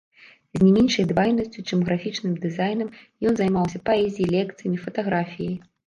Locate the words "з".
0.57-0.61